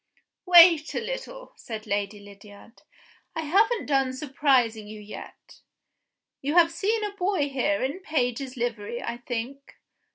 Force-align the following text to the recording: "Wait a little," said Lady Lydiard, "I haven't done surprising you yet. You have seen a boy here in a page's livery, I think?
"Wait 0.47 0.95
a 0.95 0.99
little," 0.99 1.53
said 1.55 1.85
Lady 1.85 2.19
Lydiard, 2.19 2.81
"I 3.35 3.41
haven't 3.41 3.85
done 3.85 4.13
surprising 4.13 4.87
you 4.87 4.99
yet. 4.99 5.61
You 6.41 6.55
have 6.55 6.71
seen 6.71 7.03
a 7.03 7.11
boy 7.15 7.49
here 7.49 7.83
in 7.83 7.97
a 7.97 7.99
page's 7.99 8.57
livery, 8.57 9.03
I 9.03 9.17
think? 9.17 9.75